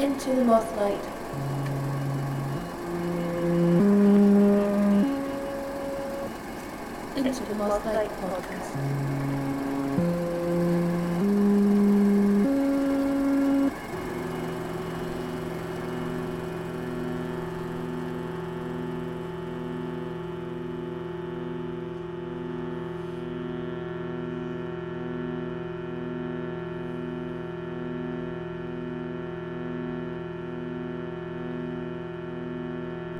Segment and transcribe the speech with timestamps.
[0.00, 1.04] Into the Mothlight.
[7.16, 9.39] Into the Mothlight podcast.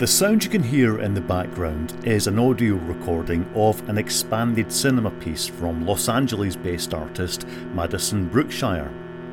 [0.00, 4.72] The sound you can hear in the background is an audio recording of an expanded
[4.72, 8.91] cinema piece from Los Angeles based artist Madison Brookshire.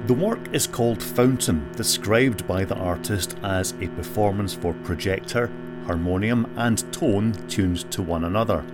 [0.08, 5.50] The work is called Fountain, described by the artist as a performance for projector,
[5.86, 8.66] harmonium, and tone tuned to one another.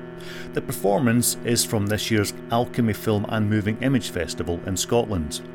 [0.53, 5.48] The performance is from this year's Alchemy Film and Moving Image Festival in Scotland.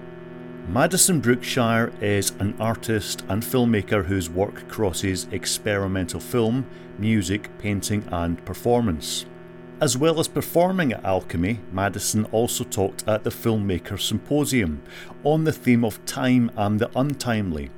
[0.71, 6.67] Madison Brookshire is an artist and filmmaker whose work crosses experimental film,
[6.99, 9.25] music, painting, and performance.
[9.81, 14.83] As well as performing at Alchemy, Madison also talked at the Filmmaker Symposium
[15.25, 17.71] on the theme of time and the untimely.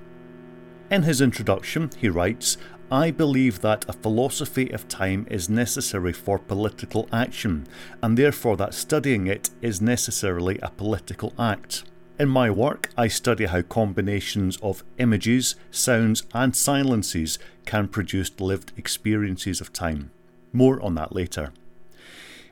[0.91, 2.57] In his introduction, he writes,
[2.91, 7.69] I believe that a philosophy of time is necessary for political action,
[8.03, 11.85] and therefore that studying it is necessarily a political act.
[12.21, 18.75] In my work, I study how combinations of images, sounds, and silences can produce lived
[18.77, 20.11] experiences of time.
[20.53, 21.55] More on that later.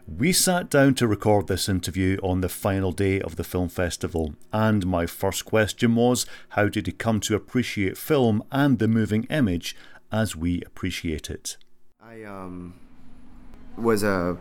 [0.07, 4.37] We sat down to record this interview on the final day of the film festival,
[4.55, 6.25] and my first question was
[6.57, 9.77] how did he come to appreciate film and the moving image
[10.11, 11.59] as we appreciate it?
[12.01, 12.73] I um,
[13.77, 14.37] was uh,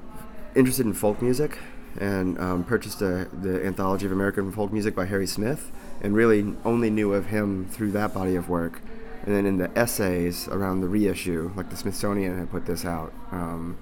[0.55, 1.59] interested in folk music
[1.99, 6.55] and um, purchased a, the Anthology of American Folk Music by Harry Smith, and really
[6.63, 8.81] only knew of him through that body of work.
[9.25, 13.11] And then in the essays around the reissue, like the Smithsonian had put this out,
[13.31, 13.77] um,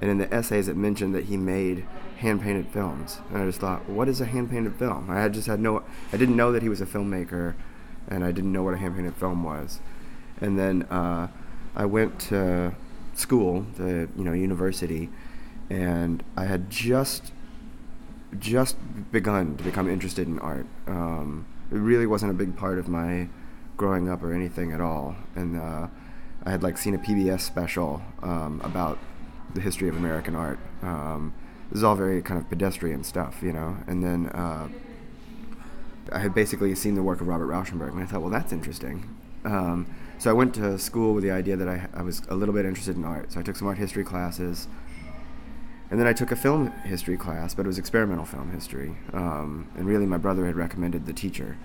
[0.00, 1.84] and in the essays it mentioned that he made
[2.18, 3.18] hand painted films.
[3.30, 5.10] And I just thought, what is a hand painted film?
[5.10, 7.54] I had just had no, I didn't know that he was a filmmaker,
[8.08, 9.80] and I didn't know what a hand painted film was.
[10.40, 11.28] And then uh,
[11.74, 12.74] I went to
[13.14, 15.10] school, the you know university,
[15.70, 17.32] and I had just
[18.38, 18.76] just
[19.12, 20.66] begun to become interested in art.
[20.86, 23.28] Um, it really wasn't a big part of my
[23.76, 25.16] growing up or anything at all.
[25.34, 25.88] And uh,
[26.44, 28.98] I had like seen a PBS special um, about
[29.54, 30.58] the history of American art.
[30.82, 31.32] Um,
[31.70, 33.76] this is all very kind of pedestrian stuff, you know.
[33.86, 34.68] And then uh,
[36.12, 39.16] I had basically seen the work of Robert Rauschenberg, and I thought, well, that's interesting.
[39.44, 39.86] Um,
[40.18, 42.64] so I went to school with the idea that I, I was a little bit
[42.64, 43.32] interested in art.
[43.32, 44.66] So I took some art history classes.
[45.90, 48.96] And then I took a film history class, but it was experimental film history.
[49.12, 51.56] Um, and really, my brother had recommended the teacher.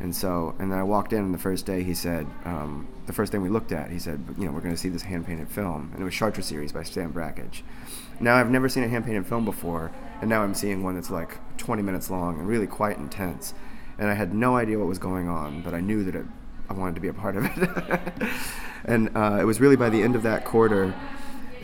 [0.00, 3.12] And so, and then I walked in, and the first day he said, um, the
[3.12, 5.26] first thing we looked at, he said, you know, we're going to see this hand
[5.26, 5.90] painted film.
[5.92, 7.62] And it was Chartres series by Stan Brakhage.
[8.18, 11.10] Now, I've never seen a hand painted film before, and now I'm seeing one that's
[11.10, 13.54] like 20 minutes long and really quite intense.
[13.98, 16.24] And I had no idea what was going on, but I knew that it,
[16.70, 18.30] I wanted to be a part of it.
[18.86, 20.94] and uh, it was really by the end of that quarter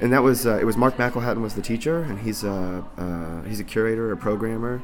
[0.00, 3.42] and that was uh, it was Mark McElhatten was the teacher, and he's a uh,
[3.48, 4.82] he's a curator, a programmer,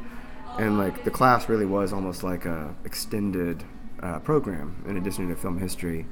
[0.58, 3.64] and like the class really was almost like a extended
[4.02, 6.06] uh, program in addition to film history,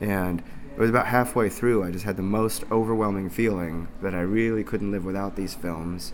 [0.00, 0.42] and
[0.74, 4.64] it was about halfway through I just had the most overwhelming feeling that I really
[4.64, 6.12] couldn't live without these films,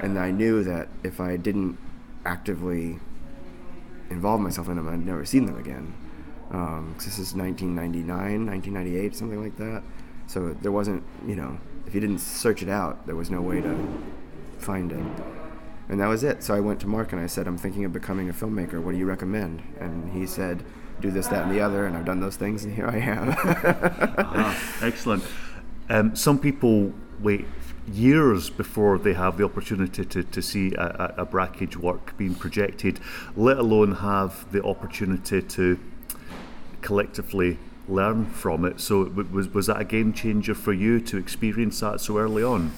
[0.00, 1.78] and I knew that if I didn't
[2.24, 2.98] actively
[4.08, 5.94] involve myself in them, I'd never seen them again.
[6.50, 9.82] Um, this is 1999, 1998, something like that.
[10.30, 11.58] So there wasn't, you know,
[11.88, 13.76] if you didn't search it out, there was no way to
[14.58, 15.04] find it.
[15.88, 16.44] And that was it.
[16.44, 18.80] So I went to Mark and I said, I'm thinking of becoming a filmmaker.
[18.80, 19.60] What do you recommend?
[19.80, 20.62] And he said,
[21.00, 21.84] do this, that, and the other.
[21.84, 23.34] And I've done those things, and here I am.
[23.36, 25.24] ah, excellent.
[25.88, 27.46] Um, some people wait
[27.92, 33.00] years before they have the opportunity to, to see a, a, Brakhage work being projected,
[33.34, 35.80] let alone have the opportunity to
[36.82, 37.58] collectively
[37.90, 38.80] learn from it.
[38.80, 42.72] So was was that a game changer for you to experience that so early on?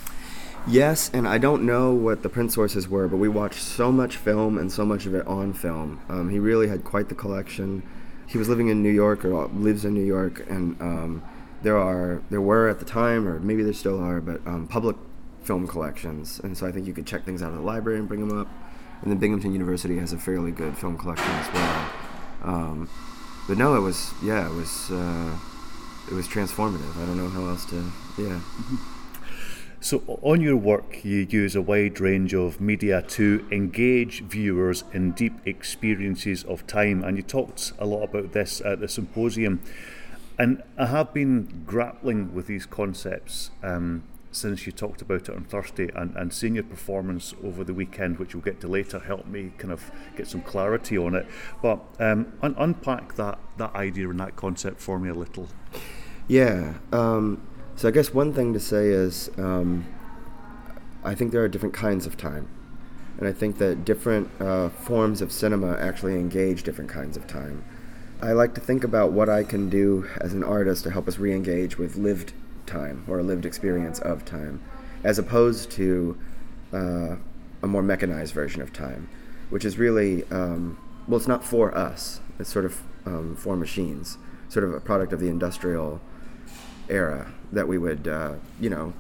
[0.66, 4.16] Yes, and I don't know what the print sources were, but we watched so much
[4.16, 6.00] film and so much of it on film.
[6.08, 7.82] Um, he really had quite the collection.
[8.28, 11.22] He was living in New York or lives in New York, and um,
[11.62, 14.96] there are there were at the time, or maybe there still are, but um, public
[15.42, 18.06] film collections, and so I think you could check things out of the library and
[18.06, 18.48] bring them up.
[19.02, 21.90] And then Binghamton University has a fairly good film collection as well.
[23.48, 25.38] But no, it was yeah, it was uh,
[26.10, 26.96] it was transformative.
[26.96, 28.40] I don't know how else to yeah.
[29.82, 35.10] So, on your work, you use a wide range of media to engage viewers in
[35.10, 39.60] deep experiences of time, and you talked a lot about this at the symposium.
[40.38, 45.44] And I have been grappling with these concepts um, since you talked about it on
[45.44, 49.28] Thursday, and, and seeing your performance over the weekend, which we'll get to later, helped
[49.28, 51.26] me kind of get some clarity on it.
[51.62, 55.48] But um, un- unpack that, that idea and that concept for me a little.
[56.26, 56.74] Yeah.
[56.92, 57.46] Um,
[57.76, 59.86] so I guess one thing to say is um,
[61.04, 62.48] I think there are different kinds of time.
[63.18, 67.64] And I think that different uh, forms of cinema actually engage different kinds of time.
[68.22, 71.18] I like to think about what I can do as an artist to help us
[71.18, 72.32] re engage with lived
[72.66, 74.62] time or a lived experience of time,
[75.04, 76.16] as opposed to
[76.72, 77.16] uh,
[77.62, 79.08] a more mechanized version of time,
[79.50, 84.18] which is really, um, well, it's not for us, it's sort of um, for machines,
[84.48, 86.00] sort of a product of the industrial
[86.88, 88.92] era that we would, uh, you know,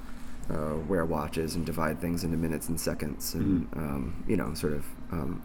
[0.50, 3.78] uh, wear watches and divide things into minutes and seconds, and mm-hmm.
[3.78, 4.84] um, you know, sort of.
[5.10, 5.42] Um,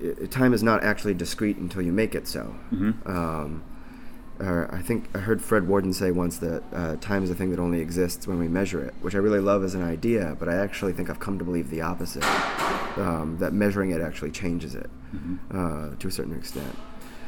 [0.00, 2.54] it, time is not actually discrete until you make it so.
[2.72, 3.10] Mm-hmm.
[4.40, 7.50] Um, I think I heard Fred Worden say once that uh, time is a thing
[7.50, 10.48] that only exists when we measure it, which I really love as an idea, but
[10.48, 12.24] I actually think I've come to believe the opposite.
[12.96, 15.36] Um, that measuring it actually changes it mm-hmm.
[15.56, 16.76] uh, to a certain extent.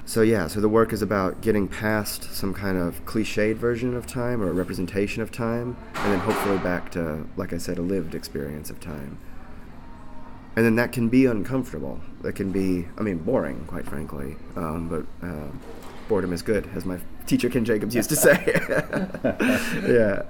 [0.05, 4.07] So yeah, so the work is about getting past some kind of cliched version of
[4.07, 7.83] time or a representation of time, and then hopefully back to, like I said, a
[7.83, 9.19] lived experience of time.
[10.57, 12.01] And then that can be uncomfortable.
[12.23, 14.35] That can be, I mean, boring, quite frankly.
[14.57, 15.51] Um, but uh,
[16.11, 18.45] boredom is good, as my teacher Ken Jacobs used to say.
[19.89, 20.25] yeah.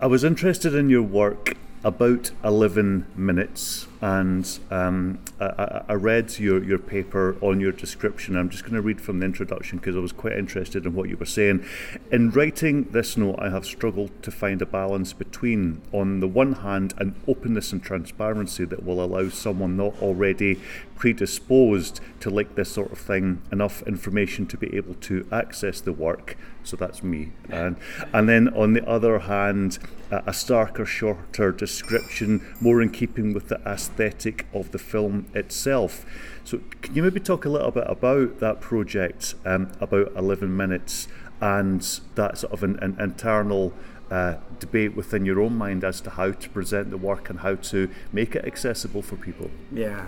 [0.00, 6.62] I was interested in your work about 11 minutes and um, I, I, read your,
[6.62, 8.36] your paper on your description.
[8.36, 11.08] I'm just going to read from the introduction because I was quite interested in what
[11.08, 11.64] you were saying.
[12.12, 16.54] In writing this note, I have struggled to find a balance between, on the one
[16.54, 20.60] hand, an openness and transparency that will allow someone not already
[20.96, 25.92] predisposed to like this sort of thing enough information to be able to access the
[25.92, 26.36] work.
[26.62, 27.32] So that's me.
[27.50, 27.76] And,
[28.12, 29.78] and then on the other hand,
[30.10, 36.04] a starker, shorter description, more in keeping with the aesthetic of the film itself.
[36.44, 41.08] So, can you maybe talk a little bit about that project, um, about 11 minutes,
[41.40, 41.80] and
[42.14, 43.72] that sort of an, an internal
[44.10, 47.54] uh, debate within your own mind as to how to present the work and how
[47.56, 49.50] to make it accessible for people?
[49.72, 50.06] Yeah.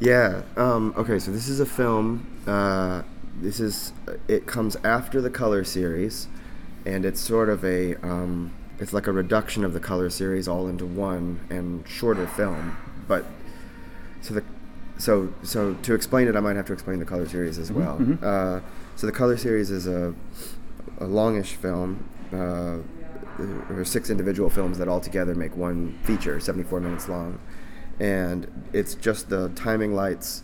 [0.00, 0.42] Yeah.
[0.56, 2.26] Um, okay, so this is a film.
[2.46, 3.02] Uh,
[3.40, 3.92] this is
[4.28, 6.28] it comes after the color series,
[6.84, 10.68] and it's sort of a um, it's like a reduction of the color series all
[10.68, 12.76] into one and shorter film.
[13.06, 13.24] But
[14.20, 14.44] so the
[14.98, 17.80] so so to explain it, I might have to explain the color series as mm-hmm,
[17.80, 17.98] well.
[17.98, 18.24] Mm-hmm.
[18.24, 18.60] Uh,
[18.96, 20.14] so the color series is a
[20.98, 22.08] a longish film.
[22.32, 22.78] Uh,
[23.38, 27.40] there are six individual films that all together make one feature, 74 minutes long,
[28.00, 30.42] and it's just the timing lights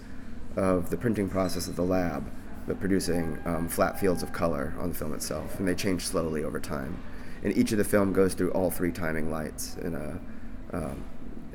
[0.57, 2.31] of the printing process of the lab
[2.67, 6.45] that producing um, flat fields of color on the film itself, and they change slowly
[6.45, 7.03] over time
[7.43, 11.05] and each of the film goes through all three timing lights in a, um,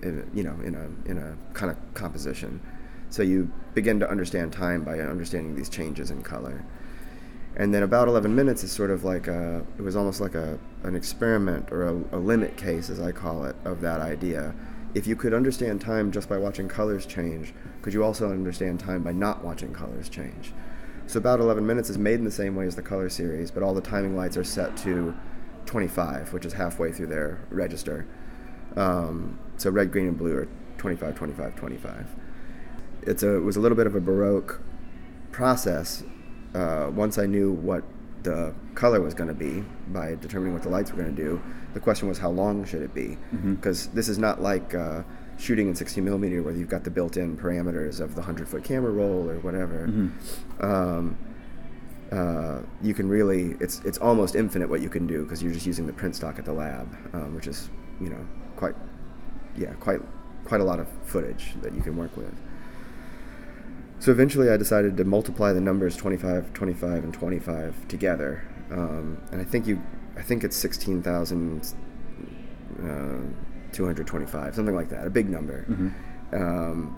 [0.01, 2.59] in, you know, in a in a kind of composition.
[3.09, 6.65] So you begin to understand time by understanding these changes in color.
[7.57, 10.59] And then about 11 minutes is sort of like a, it was almost like a,
[10.83, 14.53] an experiment or a, a limit case, as I call it, of that idea.
[14.95, 19.03] If you could understand time just by watching colors change, could you also understand time
[19.03, 20.53] by not watching colors change?
[21.05, 23.61] So about 11 minutes is made in the same way as the color series, but
[23.61, 25.13] all the timing lights are set to
[25.65, 28.07] 25, which is halfway through their register.
[28.77, 32.07] Um, so red, green, and blue are 25, 25, 25.
[33.01, 34.61] It's a, it was a little bit of a Baroque
[35.33, 36.03] process.
[36.53, 37.83] Uh, once I knew what
[38.25, 41.41] the color was going to be by determining what the lights were going to do,
[41.73, 43.17] the question was how long should it be?
[43.31, 43.95] Because mm-hmm.
[43.95, 45.03] this is not like uh,
[45.37, 48.91] shooting in 60 millimeter where you've got the built-in parameters of the 100 foot camera
[48.91, 49.87] roll or whatever.
[49.87, 50.65] Mm-hmm.
[50.65, 51.17] Um,
[52.11, 55.65] uh, you can really it's it's almost infinite what you can do because you're just
[55.65, 58.75] using the print stock at the lab, um, which is you know quite
[59.57, 59.99] yeah quite
[60.45, 62.33] quite a lot of footage that you can work with.
[63.99, 69.41] So eventually, I decided to multiply the numbers 25, 25, and 25 together, um, and
[69.41, 69.81] I think you
[70.17, 71.73] I think it's 16,000.
[72.81, 73.17] Uh,
[73.71, 75.65] 225, something like that, a big number.
[75.69, 75.89] Mm-hmm.
[76.33, 76.95] Um,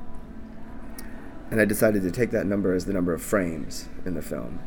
[1.49, 4.59] and I decided to take that number as the number of frames in the film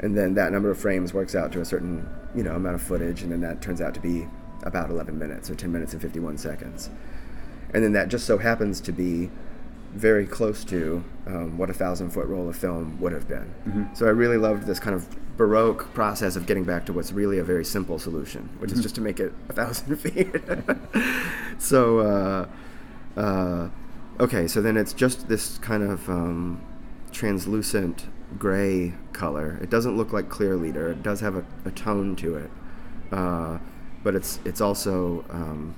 [0.00, 2.82] and then that number of frames works out to a certain you know amount of
[2.82, 4.26] footage, and then that turns out to be
[4.64, 6.90] about 11 minutes or 10 minutes and 51 seconds,
[7.74, 9.30] and then that just so happens to be
[9.92, 13.52] very close to um, what a thousand foot roll of film would have been.
[13.94, 17.38] So I really loved this kind of baroque process of getting back to what's really
[17.38, 20.34] a very simple solution, which is just to make it a thousand feet.
[21.58, 22.48] so, uh,
[23.18, 23.68] uh,
[24.20, 26.60] okay, so then it's just this kind of um,
[27.12, 28.06] translucent
[28.38, 29.58] gray color.
[29.62, 30.90] It doesn't look like clear leader.
[30.90, 32.50] It does have a, a tone to it,
[33.12, 33.58] uh,
[34.02, 35.74] but it's it's also um,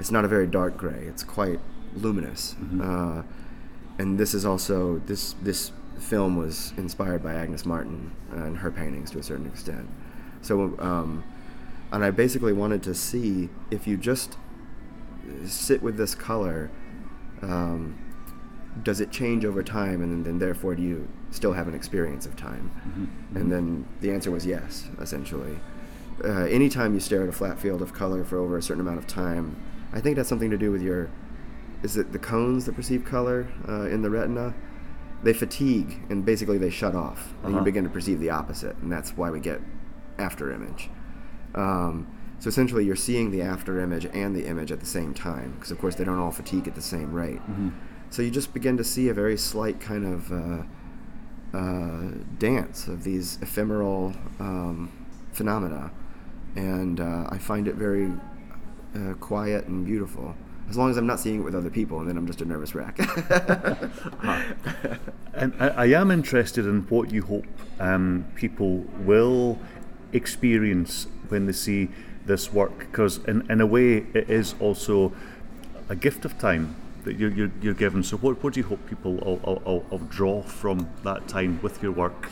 [0.00, 1.04] it's not a very dark gray.
[1.06, 1.60] It's quite
[1.94, 2.56] luminous.
[2.82, 3.22] Uh,
[3.98, 9.10] and this is also this this film was inspired by Agnes Martin and her paintings
[9.10, 9.88] to a certain extent.
[10.42, 11.22] So, um,
[11.92, 14.38] and I basically wanted to see if you just
[15.44, 16.70] sit with this color,
[17.42, 17.98] um,
[18.82, 22.36] does it change over time, and then therefore do you still have an experience of
[22.36, 22.70] time?
[23.34, 25.58] And then the answer was yes, essentially.
[26.24, 28.98] Uh, anytime you stare at a flat field of color for over a certain amount
[28.98, 29.56] of time,
[29.92, 31.10] I think that's something to do with your
[31.82, 34.54] is it the cones that perceive color uh, in the retina?
[35.22, 37.64] They fatigue and basically they shut off, and you Uh-huh.
[37.64, 39.60] begin to perceive the opposite, and that's why we get
[40.18, 40.88] after image.
[41.54, 42.06] Um,
[42.38, 45.70] so essentially, you're seeing the after image and the image at the same time, because
[45.70, 47.40] of course they don't all fatigue at the same rate.
[48.08, 50.62] So you just begin to see a very slight kind of uh,
[51.56, 52.02] uh,
[52.38, 54.90] dance of these ephemeral um,
[55.32, 55.90] phenomena,
[56.56, 58.10] and uh, I find it very
[58.96, 60.34] uh, quiet and beautiful.
[60.70, 62.44] As long as I'm not seeing it with other people, and then I'm just a
[62.44, 62.98] nervous wreck.
[65.40, 67.46] And I, I am interested in what you hope
[67.78, 69.58] um, people will
[70.12, 71.88] experience when they see
[72.26, 75.12] this work, because in, in a way it is also
[75.88, 78.02] a gift of time that you're, you're, you're given.
[78.02, 81.58] So, what, what do you hope people will, will, will, will draw from that time
[81.62, 82.28] with your work?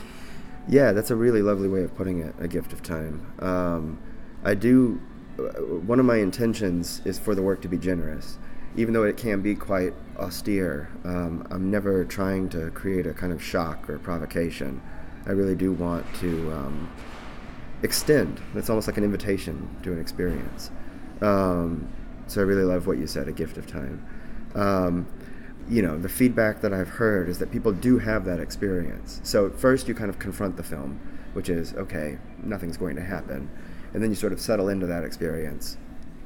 [0.67, 2.35] Yeah, that's a really lovely way of putting it.
[2.39, 3.25] A gift of time.
[3.39, 3.97] Um,
[4.43, 5.01] I do.
[5.85, 8.37] One of my intentions is for the work to be generous,
[8.75, 10.89] even though it can be quite austere.
[11.03, 14.81] Um, I'm never trying to create a kind of shock or provocation.
[15.25, 16.91] I really do want to um,
[17.83, 18.41] extend.
[18.55, 20.71] It's almost like an invitation to an experience.
[21.21, 21.87] Um,
[22.27, 23.27] so I really love what you said.
[23.27, 24.05] A gift of time.
[24.55, 25.07] Um,
[25.69, 29.19] you know, the feedback that I've heard is that people do have that experience.
[29.23, 30.99] So first you kind of confront the film,
[31.33, 33.49] which is, okay, nothing's going to happen.
[33.93, 35.77] And then you sort of settle into that experience.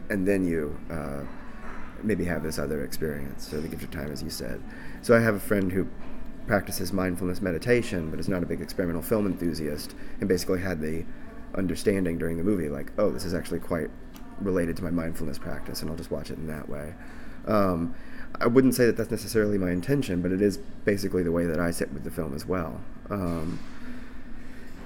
[0.10, 1.22] And then you uh,
[2.04, 4.62] maybe have this other experience, or the gift of time, as you said.
[5.02, 5.88] So I have a friend who
[6.46, 11.06] practices mindfulness meditation, but is not a big experimental film enthusiast, and basically had the
[11.56, 13.90] understanding during the movie, like, oh, this is actually quite
[14.42, 16.94] related to my mindfulness practice, and I'll just watch it in that way.
[17.48, 17.96] Um,
[18.42, 21.60] I wouldn't say that that's necessarily my intention, but it is basically the way that
[21.60, 22.82] I sit with the film as well.
[23.10, 23.60] Um,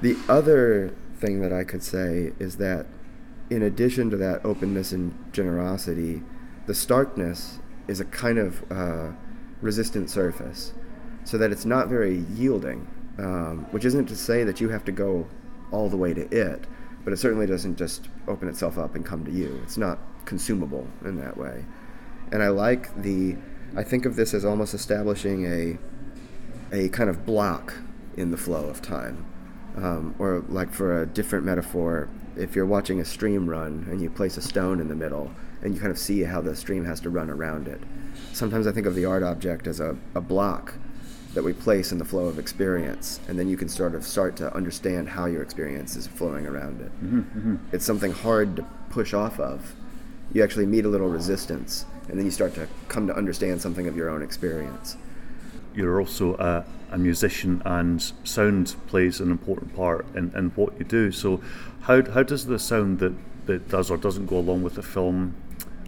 [0.02, 2.86] the other thing that I could say is that,
[3.50, 6.22] in addition to that openness and generosity,
[6.66, 9.12] the starkness is a kind of uh,
[9.62, 10.74] resistant surface,
[11.24, 12.88] so that it's not very yielding.
[13.20, 15.28] Um, which isn't to say that you have to go
[15.72, 16.68] all the way to it,
[17.04, 19.60] but it certainly doesn't just open itself up and come to you.
[19.64, 21.66] It's not consumable in that way.
[22.32, 23.36] And I like the.
[23.76, 25.80] I think of this as almost establishing a
[26.72, 27.74] a kind of block
[28.18, 29.26] in the flow of time.
[29.78, 34.10] Um, or, like for a different metaphor, if you're watching a stream run and you
[34.10, 35.32] place a stone in the middle
[35.62, 37.80] and you kind of see how the stream has to run around it.
[38.34, 40.74] Sometimes I think of the art object as a, a block
[41.34, 44.36] that we place in the flow of experience, and then you can sort of start
[44.38, 46.92] to understand how your experience is flowing around it.
[47.72, 49.76] It's something hard to push off of.
[50.34, 53.88] You actually meet a little resistance, and then you start to come to understand something
[53.88, 54.98] of your own experience.
[55.76, 60.86] You're also a, a musician, and sound plays an important part in, in what you
[60.86, 61.12] do.
[61.12, 61.42] So,
[61.82, 63.14] how, how does the sound that,
[63.46, 65.36] that does or doesn't go along with the film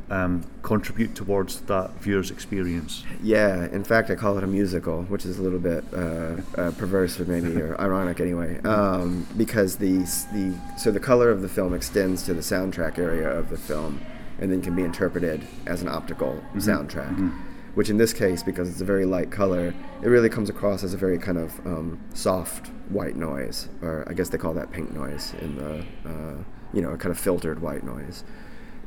[0.09, 3.03] um, contribute towards that viewer's experience?
[3.21, 6.71] Yeah, in fact, I call it a musical, which is a little bit uh, uh,
[6.71, 9.99] perverse, or maybe or ironic, anyway, um, because the
[10.33, 14.01] the so the color of the film extends to the soundtrack area of the film,
[14.39, 17.48] and then can be interpreted as an optical soundtrack.
[17.79, 20.93] Which in this case, because it's a very light color, it really comes across as
[20.93, 24.91] a very kind of um, soft white noise, or I guess they call that pink
[24.91, 25.73] noise in the
[26.05, 26.43] uh,
[26.73, 28.25] you know a kind of filtered white noise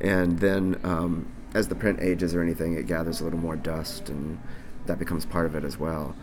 [0.03, 4.09] and then um, as the print ages or anything, it gathers a little more dust,
[4.09, 4.39] and
[4.87, 6.15] that becomes part of it as well.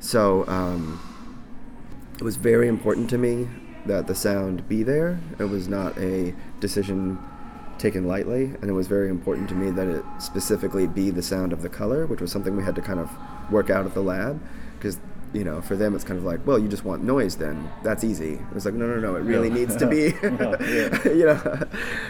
[0.00, 1.00] So um,
[2.18, 3.48] it was very important to me
[3.86, 5.20] that the sound be there.
[5.38, 7.18] It was not a decision
[7.80, 11.52] taken lightly, and it was very important to me that it specifically be the sound
[11.52, 13.10] of the color, which was something we had to kind of
[13.50, 14.40] work out at the lab,
[14.78, 14.98] because
[15.32, 18.02] you know, for them it's kind of like, well, you just want noise, then that's
[18.02, 18.34] easy.
[18.34, 19.54] It was like, no, no, no, it really Yeah.
[19.54, 21.66] needs to be, Yeah, you know.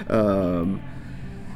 [0.09, 0.83] Um,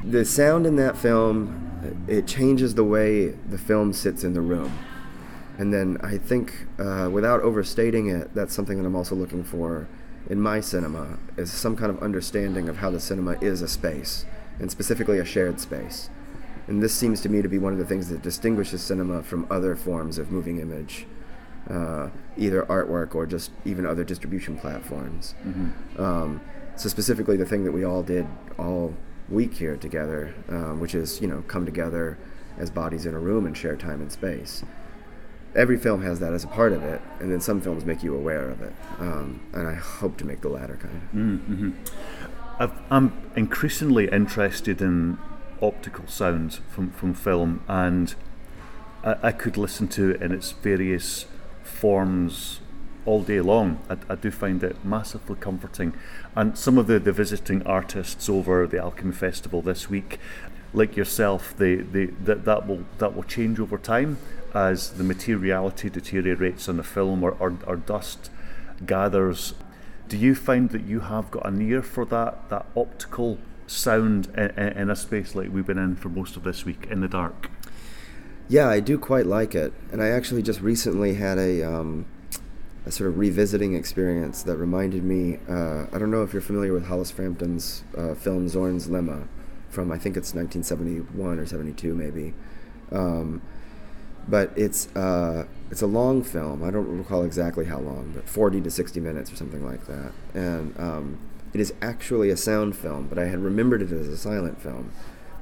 [0.04, 1.60] the sound in that film
[2.08, 4.72] it changes the way the film sits in the room.
[5.58, 9.86] And then I think, uh, without overstating it, that's something that I'm also looking for
[10.28, 14.24] in my cinema is some kind of understanding of how the cinema is a space,
[14.58, 16.08] and specifically a shared space.
[16.66, 19.46] And this seems to me to be one of the things that distinguishes cinema from
[19.50, 21.06] other forms of moving image,
[21.68, 25.34] uh, either artwork or just even other distribution platforms.
[25.98, 26.40] Um,
[26.76, 28.26] so specifically, the thing that we all did
[28.58, 28.94] all
[29.28, 32.16] week here together, um, which is you know come together
[32.58, 34.64] as bodies in a room and share time and space.
[35.56, 38.14] Every film has that as a part of it, and then some films make you
[38.14, 38.72] aware of it.
[38.98, 41.00] Um, and I hope to make the latter kind.
[42.58, 45.18] I've, I'm increasingly interested in
[45.62, 48.14] optical sounds from, from film, and
[49.04, 51.26] I, I could listen to it in its various
[51.62, 52.60] forms
[53.06, 53.78] all day long.
[53.88, 55.94] I, I do find it massively comforting.
[56.34, 60.18] And some of the, the visiting artists over the Alchemy Festival this week,
[60.72, 64.18] like yourself, they, they, that, that, will, that will change over time
[64.54, 68.30] as the materiality deteriorates on the film or, or, or dust
[68.86, 69.54] gathers.
[70.08, 74.50] Do you find that you have got an ear for that, that optical sound in,
[74.50, 77.50] in a space like we've been in for most of this week in the dark?
[78.48, 82.04] Yeah, I do quite like it, and I actually just recently had a um,
[82.84, 85.38] a sort of revisiting experience that reminded me.
[85.48, 89.26] Uh, I don't know if you're familiar with Hollis Frampton's uh, film Zorn's Lemma,
[89.70, 92.34] from I think it's 1971 or 72 maybe,
[92.92, 93.40] um,
[94.28, 96.62] but it's uh, it's a long film.
[96.62, 100.12] I don't recall exactly how long, but 40 to 60 minutes or something like that,
[100.34, 101.18] and um,
[101.52, 103.06] it is actually a sound film.
[103.08, 104.90] But I had remembered it as a silent film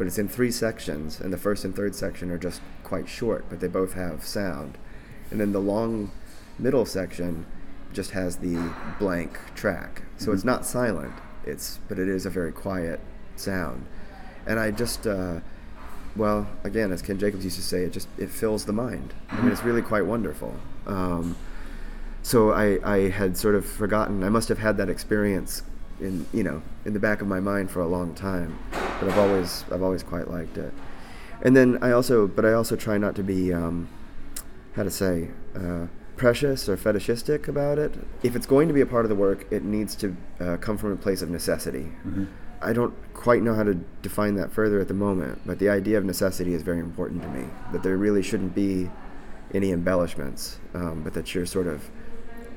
[0.02, 3.44] but it's in three sections, and the first and third section are just quite short,
[3.48, 4.78] but they both have sound.
[5.30, 6.10] And then the long
[6.58, 7.46] middle section
[7.92, 10.02] just has the blank track.
[10.16, 11.12] So it's not silent,
[11.44, 13.00] it's but it is a very quiet
[13.36, 13.86] sound.
[14.46, 15.40] And I just uh,
[16.16, 19.14] well, again, as Ken Jacobs used to say, it just it fills the mind.
[19.30, 20.54] I mean, it's really quite wonderful.
[20.86, 21.36] Um,
[22.22, 24.22] so I, I had sort of forgotten.
[24.22, 25.62] I must have had that experience
[26.00, 29.18] in you know in the back of my mind for a long time, but I've
[29.18, 30.72] always I've always quite liked it.
[31.42, 33.88] And then I also, but I also try not to be um,
[34.74, 37.92] how to say uh, precious or fetishistic about it.
[38.22, 40.78] If it's going to be a part of the work, it needs to uh, come
[40.78, 41.90] from a place of necessity.
[42.62, 45.98] I don't quite know how to define that further at the moment, but the idea
[45.98, 47.46] of necessity is very important to me.
[47.72, 48.88] That there really shouldn't be
[49.52, 51.90] any embellishments, um, but that you're sort of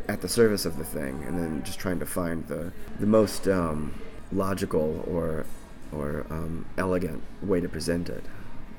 [0.07, 3.47] at the service of the thing, and then just trying to find the the most
[3.47, 3.93] um,
[4.31, 5.45] logical or
[5.91, 8.23] or um, elegant way to present it,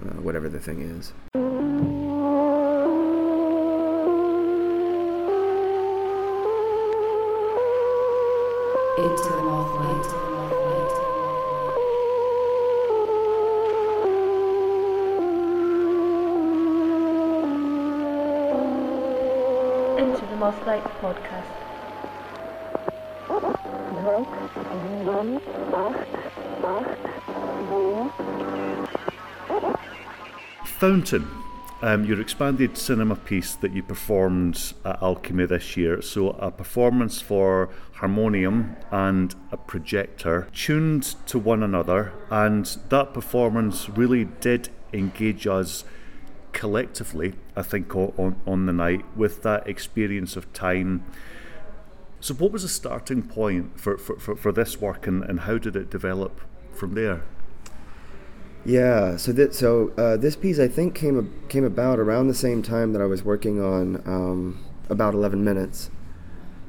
[0.05, 1.13] uh, whatever the thing is.
[8.99, 9.46] Into
[20.67, 21.47] Podcast.
[30.65, 31.29] Fountain,
[31.83, 36.03] um, your expanded cinema piece that you performed at Alchemy this year.
[36.03, 43.89] So, a performance for harmonium and a projector tuned to one another, and that performance
[43.89, 45.85] really did engage us
[46.57, 51.05] collectively, I think, on, on the night with that experience of time.
[52.19, 55.59] So, what was the starting point for, for, for, for this work, and, and how
[55.59, 56.41] did it develop
[56.73, 57.23] from there?
[58.65, 62.63] Yeah, so that so uh, this piece I think came came about around the same
[62.63, 65.91] time that I was working on um, about eleven minutes,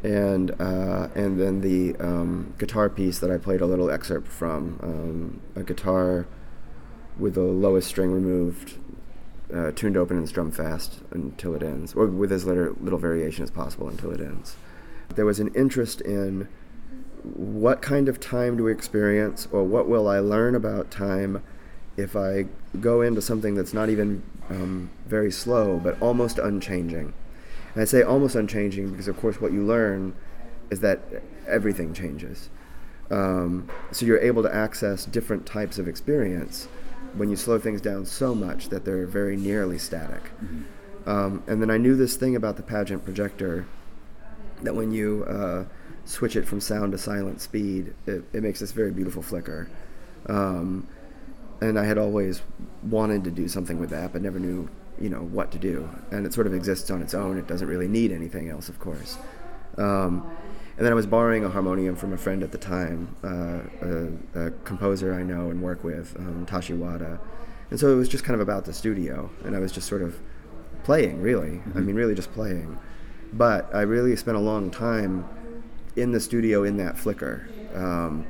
[0.03, 4.79] and uh, and then the um, guitar piece that I played a little excerpt from
[4.83, 6.27] um, a guitar
[7.17, 8.77] with the lowest string removed,
[9.53, 13.43] uh, tuned open and strummed fast until it ends, or with as little little variation
[13.43, 14.55] as possible until it ends.
[15.15, 16.47] There was an interest in
[17.23, 21.43] what kind of time do we experience, or what will I learn about time
[21.95, 22.45] if I
[22.79, 27.13] go into something that's not even um, very slow, but almost unchanging.
[27.73, 30.13] And I say almost unchanging because, of course, what you learn
[30.69, 30.99] is that
[31.47, 32.49] everything changes.
[33.09, 36.67] Um, so you're able to access different types of experience
[37.17, 40.31] when you slow things down so much that they're very nearly static.
[41.05, 43.65] Um, and then I knew this thing about the pageant projector
[44.63, 45.65] that when you uh,
[46.05, 49.69] switch it from sound to silent speed, it, it makes this very beautiful flicker.
[50.27, 50.87] Um,
[51.61, 52.41] and I had always
[52.83, 55.89] wanted to do something with that, but never knew, you know, what to do.
[56.11, 57.37] And it sort of exists on its own.
[57.37, 59.17] It doesn't really need anything else, of course.
[59.77, 60.29] Um,
[60.77, 63.61] and then I was borrowing a harmonium from a friend at the time, uh,
[64.35, 67.19] a, a composer I know and work with, um, Tashi Wada,
[67.71, 70.01] And so it was just kind of about the studio, and I was just sort
[70.03, 70.19] of
[70.83, 71.61] playing, really.
[71.75, 72.77] I mean, really just playing.
[73.33, 75.27] But I really spent a long time
[75.95, 77.49] in the studio in that flicker.
[77.73, 78.25] Um,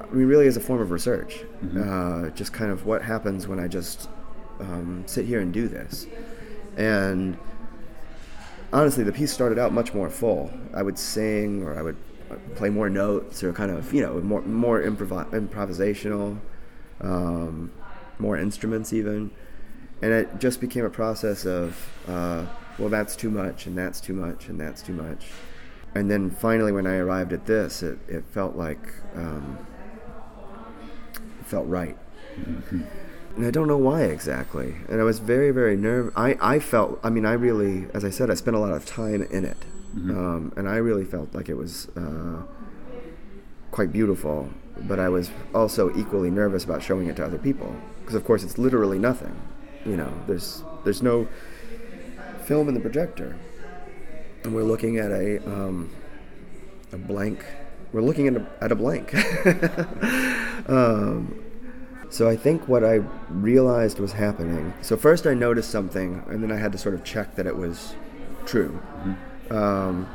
[0.00, 1.40] I mean, really as a form of research.
[1.76, 4.08] Uh, just kind of what happens when I just
[4.60, 6.06] um, sit here and do this.
[6.76, 7.36] And
[8.72, 10.50] honestly, the piece started out much more full.
[10.74, 11.96] I would sing, or I would
[12.30, 16.38] uh, play more notes, or kind of you know more more improv- improvisational,
[17.00, 17.70] um,
[18.18, 19.30] more instruments even,
[20.02, 22.46] and it just became a process of uh,
[22.78, 25.26] well, that's too much, and that's too much, and that's too much,
[25.94, 29.58] and then finally, when I arrived at this, it, it felt like um,
[31.40, 31.96] it felt right.
[33.38, 34.74] And I don't know why exactly.
[34.88, 36.12] And I was very, very nervous.
[36.16, 38.84] I, I felt, I mean, I really, as I said, I spent a lot of
[38.84, 39.64] time in it.
[39.94, 42.42] Um, and I really felt like it was uh,
[43.70, 44.50] quite beautiful.
[44.76, 47.76] But I was also equally nervous about showing it to other people.
[48.00, 49.40] Because, of course, it's literally nothing.
[49.86, 51.28] You know, there's, there's no
[52.44, 53.36] film in the projector.
[54.42, 55.90] And we're looking at a, um,
[56.90, 57.44] a blank.
[57.92, 59.14] We're looking at a, at a blank.
[60.68, 61.44] um,
[62.10, 64.72] so I think what I realized was happening.
[64.80, 67.56] So first I noticed something, and then I had to sort of check that it
[67.56, 67.94] was
[68.46, 68.80] true.
[69.50, 70.08] Um,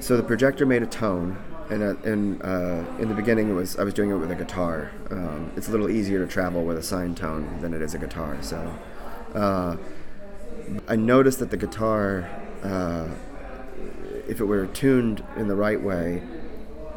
[0.00, 1.36] so the projector made a tone,
[1.70, 4.36] and uh, and uh, in the beginning it was I was doing it with a
[4.36, 4.92] guitar.
[5.10, 7.98] Um, it's a little easier to travel with a sine tone than it is a
[7.98, 8.38] guitar.
[8.42, 8.72] So
[9.34, 9.76] uh,
[10.88, 12.28] I noticed that the guitar,
[12.62, 13.08] uh,
[14.28, 16.22] if it were tuned in the right way,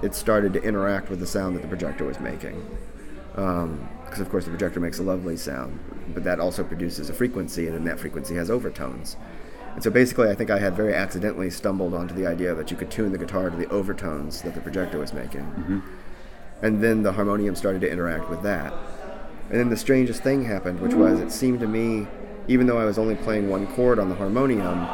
[0.04, 2.64] it started to interact with the sound that the projector was making.
[3.40, 5.80] Um, because of course the projector makes a lovely sound,
[6.16, 9.18] but that also produces a frequency, and then that frequency has overtones.
[9.76, 12.76] And so basically, I think I had very accidentally stumbled onto the idea that you
[12.76, 15.42] could tune the guitar to the overtones that the projector was making.
[15.42, 15.80] Mm-hmm.
[16.64, 18.74] And then the harmonium started to interact with that.
[19.52, 22.08] And then the strangest thing happened, which was it seemed to me,
[22.48, 24.88] even though I was only playing one chord on the harmonium,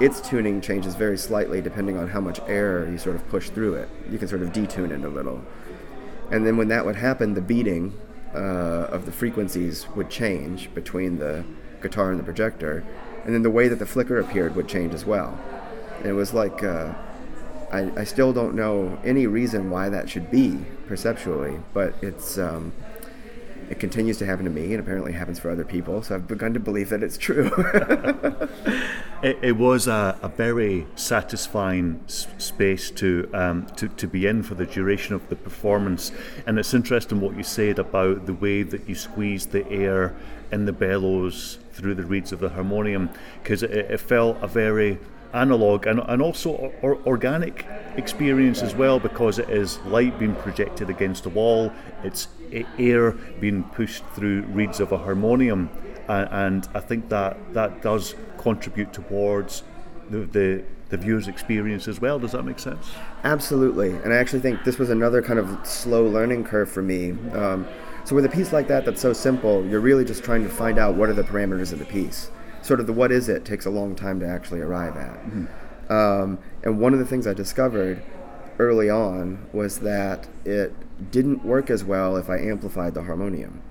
[0.00, 3.74] its tuning changes very slightly depending on how much air you sort of push through
[3.74, 3.88] it.
[4.10, 5.42] You can sort of detune it a little.
[6.30, 7.98] And then when that would happen, the beating
[8.34, 11.44] uh, of the frequencies would change between the
[11.80, 12.84] guitar and the projector,
[13.24, 15.38] and then the way that the flicker appeared would change as well.
[15.98, 16.92] And it was like uh,
[17.72, 22.72] I, I still don't know any reason why that should be perceptually, but it's um,
[23.70, 26.02] it continues to happen to me, and apparently happens for other people.
[26.02, 27.50] So I've begun to believe that it's true.
[29.22, 34.42] It, it was a, a very satisfying s- space to, um, to to be in
[34.42, 36.12] for the duration of the performance,
[36.46, 40.14] and it's interesting what you said about the way that you squeezed the air
[40.52, 43.08] in the bellows through the reeds of the harmonium,
[43.42, 44.98] because it, it felt a very
[45.32, 50.90] analog and, and also or, organic experience as well because it is light being projected
[50.90, 51.72] against a wall.
[52.02, 52.28] It's
[52.78, 55.70] air being pushed through reeds of a harmonium.
[56.08, 59.62] And, and I think that that does contribute towards
[60.10, 62.18] the, the the viewer's experience as well.
[62.18, 62.86] Does that make sense?
[63.24, 67.10] Absolutely, and I actually think this was another kind of slow learning curve for me.
[67.32, 67.66] Um,
[68.04, 70.78] so with a piece like that that's so simple, you're really just trying to find
[70.78, 72.30] out what are the parameters of the piece.
[72.66, 75.18] Sort of the what is it takes a long time to actually arrive at.
[75.88, 78.02] Um, and one of the things I discovered
[78.58, 80.72] early on was that it
[81.12, 83.62] didn't work as well if I amplified the harmonium.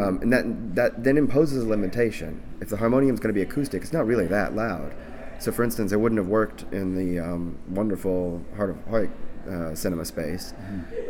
[0.00, 2.40] Um, and that, that then imposes a limitation.
[2.62, 4.94] If the harmonium is going to be acoustic, it's not really that loud.
[5.38, 9.10] So, for instance, it wouldn't have worked in the um, wonderful Heart of Hawick
[9.50, 10.54] uh, cinema space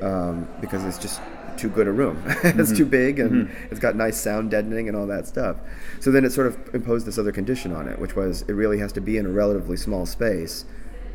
[0.02, 1.20] um, because it's just
[1.60, 2.22] too good a room.
[2.26, 2.90] it's too mm-hmm.
[2.90, 3.64] big and mm-hmm.
[3.70, 5.56] it's got nice sound deadening and all that stuff.
[6.00, 8.78] So then it sort of imposed this other condition on it, which was it really
[8.78, 10.64] has to be in a relatively small space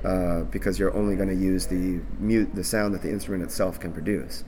[0.04, 3.80] uh, because you're only going to use the mute the sound that the instrument itself
[3.80, 4.44] can produce.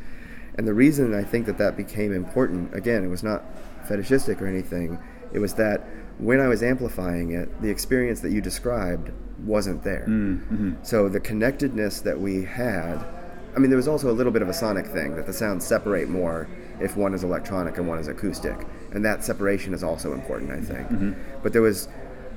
[0.56, 3.44] And the reason I think that that became important, again, it was not
[3.88, 5.00] fetishistic or anything.
[5.34, 9.12] It was that when I was amplifying it, the experience that you described
[9.44, 10.06] wasn't there.
[10.08, 10.76] Mm-hmm.
[10.84, 13.06] So the connectedness that we had,
[13.58, 15.66] I mean, there was also a little bit of a sonic thing that the sounds
[15.66, 16.48] separate more
[16.80, 18.56] if one is electronic and one is acoustic,
[18.92, 20.88] and that separation is also important, I think.
[20.90, 21.14] Mm-hmm.
[21.42, 21.88] But there was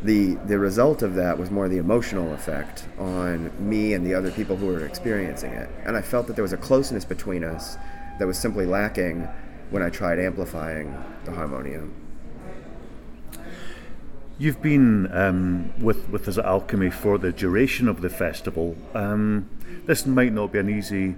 [0.02, 4.30] the the result of that was more the emotional effect on me and the other
[4.30, 7.76] people who were experiencing it, and I felt that there was a closeness between us
[8.18, 9.28] that was simply lacking
[9.68, 11.94] when I tried amplifying the harmonium.
[14.40, 18.74] You've been um, with with us at Alchemy for the duration of the festival.
[18.94, 19.50] Um,
[19.84, 21.16] this might not be an easy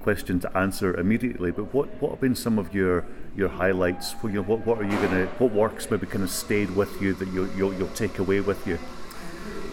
[0.00, 3.04] question to answer immediately, but what, what have been some of your
[3.36, 4.12] your highlights?
[4.22, 7.12] What, you what what are you gonna what works maybe kind of stayed with you
[7.12, 8.78] that you you'll, you'll take away with you?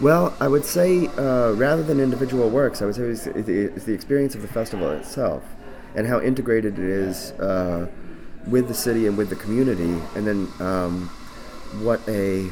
[0.02, 3.86] Well, I would say uh, rather than individual works, I would say it's the, it's
[3.86, 5.42] the experience of the festival itself
[5.94, 7.86] and how integrated it is uh,
[8.46, 11.08] with the city and with the community, and then um,
[11.80, 12.50] what a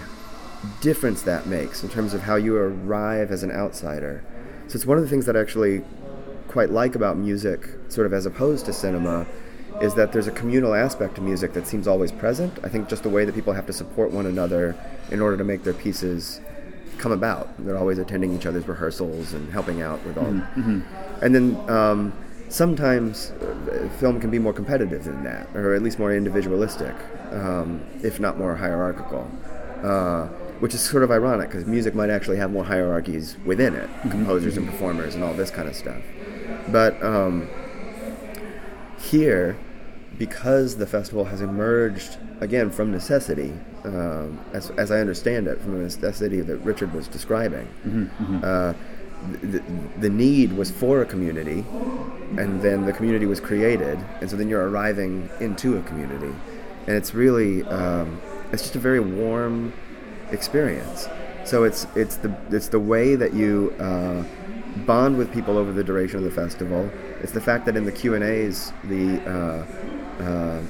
[0.81, 4.25] difference that makes in terms of how you arrive as an outsider.
[4.69, 5.83] So it's one of the things that I actually
[6.49, 9.27] quite like about music, sort of as opposed to cinema,
[9.81, 12.59] is that there's a communal aspect to music that seems always present.
[12.65, 14.77] I think just the way that people have to support one another
[15.11, 16.41] in order to make their pieces
[16.99, 17.49] come about.
[17.65, 20.25] They're always attending each other's rehearsals and helping out with all.
[20.25, 20.81] Mm-hmm.
[21.23, 22.13] And then um,
[22.49, 26.95] sometimes uh, film can be more competitive than that, or at least more individualistic,
[27.31, 29.31] um, if not more hierarchical.
[29.83, 30.29] Uh,
[30.61, 34.57] which is sort of ironic because music might actually have more hierarchies within it, composers
[34.57, 36.03] and performers and all this kind of stuff.
[36.69, 37.49] But um,
[39.01, 39.57] here,
[40.19, 43.53] because the festival has emerged again from necessity,
[43.85, 47.67] um, as, as I understand it, from the necessity that Richard was describing.
[48.45, 48.75] Uh,
[49.43, 49.63] the,
[49.99, 51.65] the need was for a community,
[52.37, 56.33] and then the community was created, and so then you're arriving into a community,
[56.87, 58.21] and it's really um,
[58.53, 59.73] it's just a very warm
[60.33, 61.09] experience.
[61.45, 64.23] So it's it's the it's the way that you uh,
[64.85, 66.91] bond with people over the duration of the festival.
[67.23, 70.63] It's the fact that in the Q and A's the uh, uh,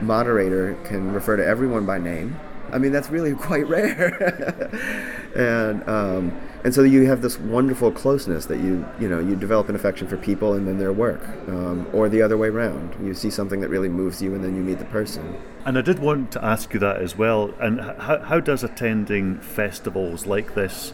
[0.00, 2.38] moderator can refer to everyone by name.
[2.72, 4.70] I mean, that's really quite rare.
[5.34, 9.68] and um, and so you have this wonderful closeness that you you know you develop
[9.68, 12.96] an affection for people and then their work, um, or the other way around.
[13.04, 15.36] You see something that really moves you and then you meet the person.
[15.64, 17.54] And I did want to ask you that as well.
[17.60, 20.92] And how, how does attending festivals like this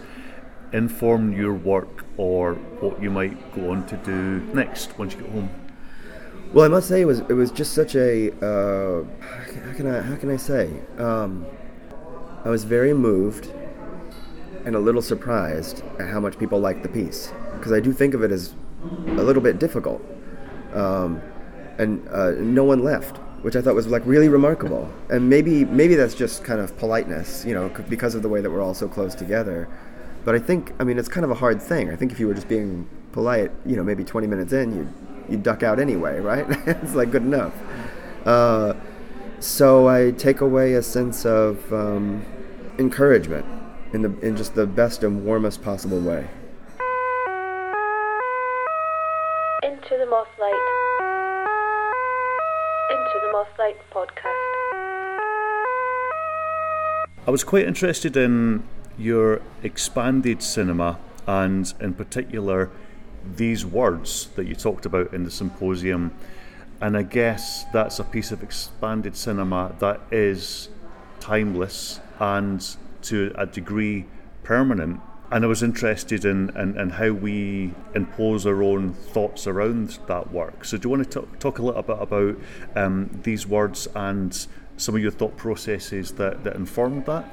[0.73, 5.31] inform your work or what you might go on to do next once you get
[5.31, 5.51] home?
[6.53, 9.05] Well, I must say it was it was just such a uh,
[9.65, 11.47] how can I how can I say um,
[12.45, 13.51] I was very moved
[14.67, 18.15] and a little surprised at how much people liked the piece because I do think
[18.15, 18.53] of it as
[19.07, 20.03] a little bit difficult,
[20.75, 21.23] um,
[21.79, 24.93] and uh, no one left, which I thought was like really remarkable.
[25.09, 28.51] And maybe maybe that's just kind of politeness, you know, because of the way that
[28.51, 29.69] we're all so close together.
[30.25, 31.91] But I think I mean it's kind of a hard thing.
[31.91, 34.93] I think if you were just being polite, you know, maybe 20 minutes in, you'd
[35.31, 36.47] you'd duck out anyway, right?
[36.67, 37.55] it's like good enough.
[38.25, 38.75] Uh,
[39.39, 42.25] so I take away a sense of um,
[42.79, 43.47] encouragement
[43.97, 46.29] in the in just the best and warmest possible way.
[49.63, 50.63] Into the Mothlight.
[52.91, 54.43] Into the Mothlight podcast.
[57.27, 58.65] I was quite interested in
[58.99, 62.71] your expanded cinema and, in particular,
[63.37, 66.13] these words that you talked about in the symposium.
[66.83, 70.69] And I guess that's a piece of expanded cinema that is
[71.19, 72.77] timeless and
[73.07, 74.07] to a degree
[74.43, 75.01] permanent.
[75.31, 80.33] And I was interested in, in, in how we impose our own thoughts around that
[80.33, 80.65] work.
[80.65, 82.37] So, do you want to talk, talk a little bit about
[82.77, 87.29] um, these words and some of your thought processes that, that informed that?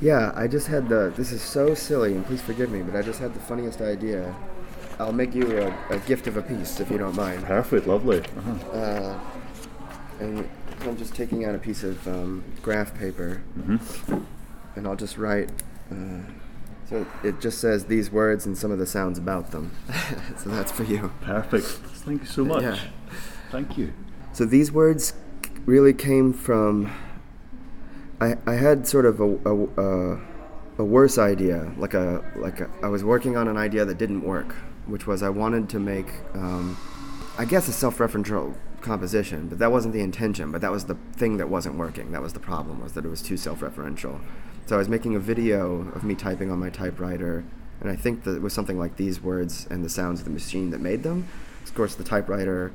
[0.00, 1.12] Yeah, I just had the.
[1.16, 4.34] This is so silly, and please forgive me, but I just had the funniest idea.
[4.98, 7.44] I'll make you a, a gift of a piece if you don't mind.
[7.44, 8.22] Perfect, lovely.
[8.72, 9.18] Uh,
[10.20, 10.48] and
[10.82, 13.42] I'm just taking out a piece of um, graph paper,
[14.76, 15.50] and I'll just write.
[15.90, 16.20] Uh,
[16.88, 19.72] so it just says these words and some of the sounds about them.
[20.38, 21.10] so that's for you.
[21.22, 21.66] Perfect.
[21.66, 22.62] Thank you so much.
[22.62, 22.78] Yeah.
[23.50, 23.92] Thank you.
[24.32, 25.14] So these words
[25.64, 26.92] really came from.
[28.20, 30.20] I, I had sort of a, a, a,
[30.78, 34.22] a worse idea, like a like a, I was working on an idea that didn't
[34.22, 34.54] work,
[34.86, 36.78] which was I wanted to make, um,
[37.36, 40.52] I guess, a self-referential composition, but that wasn't the intention.
[40.52, 42.12] But that was the thing that wasn't working.
[42.12, 44.20] That was the problem, was that it was too self-referential.
[44.66, 47.44] So I was making a video of me typing on my typewriter,
[47.80, 50.32] and I think that it was something like these words and the sounds of the
[50.32, 51.28] machine that made them.
[51.64, 52.72] Of course, the typewriter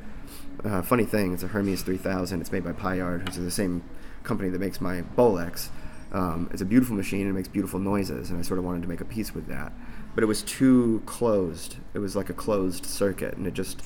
[0.63, 2.41] uh, funny thing, it's a Hermes 3000.
[2.41, 3.84] It's made by Paillard, who's the same
[4.23, 5.69] company that makes my Bolex.
[6.12, 8.82] Um, it's a beautiful machine and it makes beautiful noises, and I sort of wanted
[8.84, 9.71] to make a piece with that.
[10.13, 11.77] But it was too closed.
[11.93, 13.82] It was like a closed circuit, and it just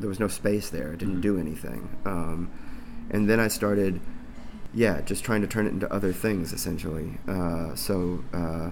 [0.00, 0.92] there was no space there.
[0.92, 1.88] It didn't do anything.
[2.04, 2.50] Um,
[3.10, 4.00] and then I started,
[4.76, 7.18] yeah, just trying to turn it into other things essentially.
[7.26, 8.22] Uh, so.
[8.32, 8.70] Uh,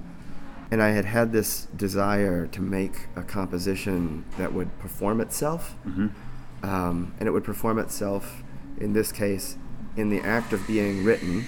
[0.70, 5.76] and I had had this desire to make a composition that would perform itself,
[6.64, 8.42] um, and it would perform itself,
[8.78, 9.56] in this case,
[9.96, 11.44] in the act of being written,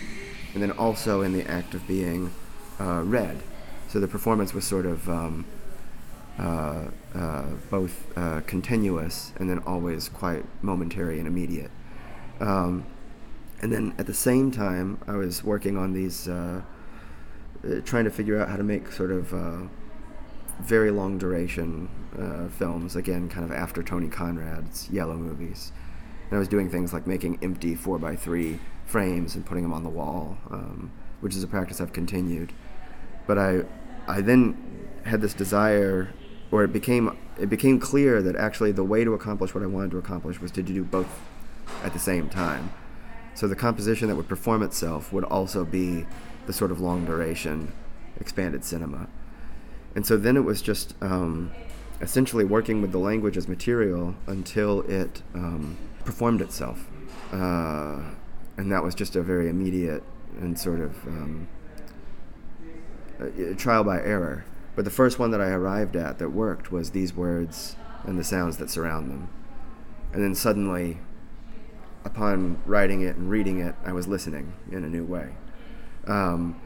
[0.55, 2.31] and then also in the act of being
[2.79, 3.43] uh, read.
[3.89, 5.45] So the performance was sort of um,
[6.39, 11.71] uh, uh, both uh, continuous and then always quite momentary and immediate.
[12.41, 12.85] Um,
[13.61, 16.63] and then at the same time, I was working on these, uh,
[17.65, 19.69] uh, trying to figure out how to make sort of uh,
[20.61, 21.89] very long duration
[22.19, 25.73] uh, films, again, kind of after Tony Conrad's Yellow movies.
[26.29, 29.73] And I was doing things like making empty four by three frames and putting them
[29.73, 30.91] on the wall, um,
[31.21, 32.53] which is a practice I've continued.
[33.27, 33.65] But I,
[34.07, 36.13] I then had this desire,
[36.51, 39.91] or it became it became clear that actually the way to accomplish what I wanted
[39.91, 41.21] to accomplish was to do both
[41.83, 42.73] at the same time.
[43.37, 46.07] So the composition that would perform itself would also be
[46.47, 47.71] the sort of long duration,
[48.19, 49.09] expanded cinema.
[49.95, 51.53] And so then it was just um,
[52.01, 56.87] essentially working with the language as material until it um, performed itself.
[57.31, 58.01] Uh,
[58.57, 60.03] and that was just a very immediate
[60.41, 61.47] and sort of um,
[63.59, 64.47] trial by error.
[64.75, 68.25] But the first one that I arrived at that worked was these words and the
[68.25, 69.29] sounds that surround them.
[70.15, 71.01] And then suddenly,
[72.07, 75.35] upon writing it and reading it, I was listening in a new way.
[76.07, 76.61] Um,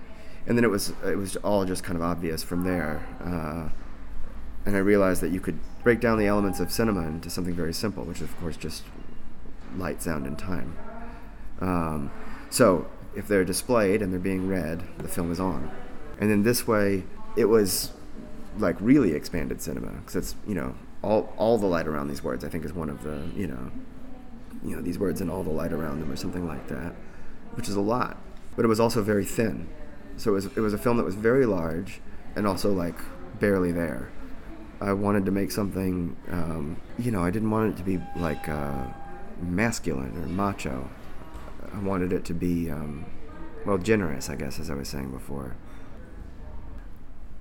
[0.47, 3.07] and then it was it was all just kind of obvious from there.
[3.25, 3.71] Uh,
[4.67, 7.73] and I realized that you could break down the elements of cinema into something very
[7.73, 8.85] simple, which is of course just
[9.77, 10.77] light, sound, and time.
[11.61, 12.11] Um,
[12.51, 15.71] so if they're displayed and they're being read, the film is on.
[16.21, 17.05] And then this way,
[17.37, 17.93] it was
[18.59, 22.45] like really expanded cinema because it's you know all all the light around these words.
[22.45, 23.71] I think is one of the you know
[24.65, 26.95] you know these words and all the light around them or something like that,
[27.55, 28.19] which is a lot.
[28.57, 29.69] But it was also very thin.
[30.17, 32.01] So it was it was a film that was very large
[32.37, 32.97] and also like
[33.39, 34.11] barely there.
[34.81, 38.49] I wanted to make something, um, you know, I didn't want it to be like
[38.49, 38.87] uh,
[39.43, 40.91] masculine or macho.
[41.73, 43.05] I wanted it to be, um,
[43.67, 45.57] well, generous, I guess, as I was saying before.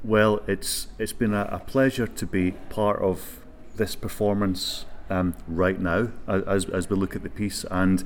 [0.03, 3.39] Well, it's it's been a, a pleasure to be part of
[3.75, 7.65] this performance um, right now as, as we look at the piece.
[7.69, 8.03] And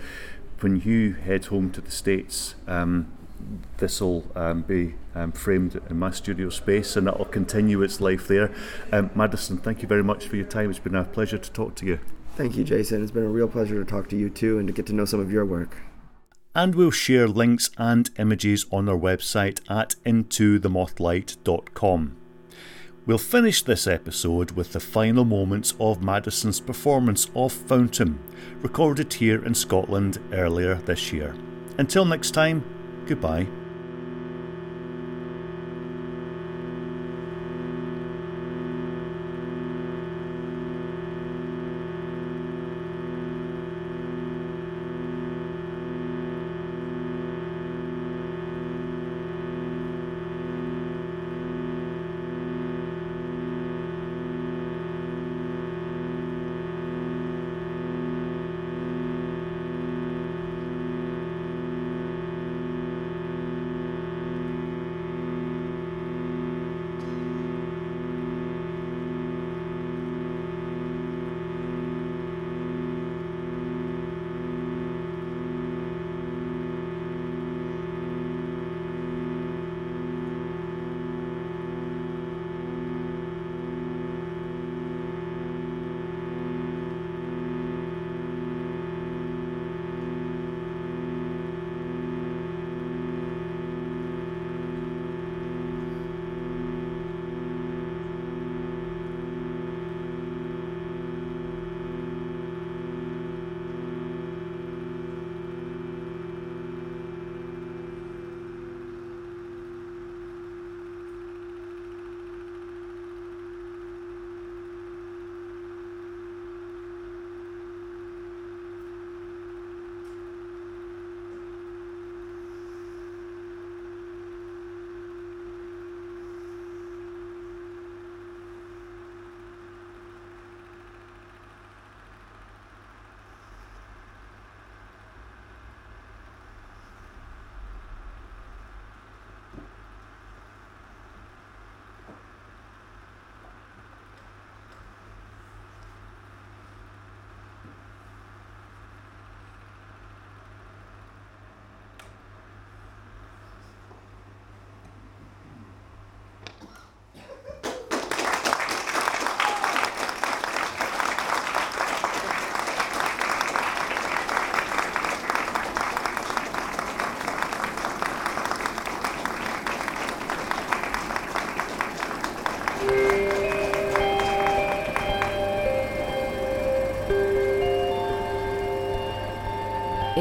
[0.59, 3.11] when you head home to the States, um,
[3.77, 8.27] this will um, be um, framed in my studio space and it'll continue its life
[8.27, 8.53] there.
[8.91, 10.69] Um, Madison, thank you very much for your time.
[10.69, 11.99] It's been a pleasure to talk to you.
[12.35, 13.03] Thank you, Jason.
[13.03, 15.05] It's been a real pleasure to talk to you too and to get to know
[15.05, 15.77] some of your work.
[16.55, 22.22] And we'll share links and images on our website at intothemothlight.com.
[23.05, 28.17] We'll finish this episode with the final moments of Madison's performance of Fountain,
[28.61, 31.35] recorded here in Scotland earlier this year.
[31.77, 32.63] Until next time,
[33.05, 33.47] goodbye.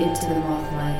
[0.03, 0.92] Into the Mothlight.